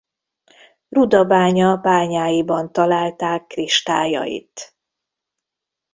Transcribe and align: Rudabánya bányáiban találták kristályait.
Rudabánya 0.89 1.75
bányáiban 1.75 2.71
találták 2.71 3.47
kristályait. 3.47 4.75